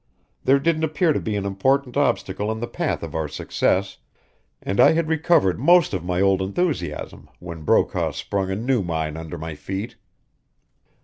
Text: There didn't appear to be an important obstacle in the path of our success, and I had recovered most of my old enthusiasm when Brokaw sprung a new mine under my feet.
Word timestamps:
There 0.43 0.57
didn't 0.57 0.83
appear 0.83 1.13
to 1.13 1.19
be 1.19 1.35
an 1.35 1.45
important 1.45 1.95
obstacle 1.95 2.51
in 2.51 2.59
the 2.59 2.65
path 2.65 3.03
of 3.03 3.13
our 3.13 3.27
success, 3.27 3.99
and 4.59 4.79
I 4.79 4.93
had 4.93 5.07
recovered 5.07 5.59
most 5.59 5.93
of 5.93 6.03
my 6.03 6.19
old 6.21 6.41
enthusiasm 6.41 7.29
when 7.37 7.61
Brokaw 7.61 8.09
sprung 8.13 8.49
a 8.49 8.55
new 8.55 8.81
mine 8.81 9.15
under 9.15 9.37
my 9.37 9.53
feet. 9.53 9.97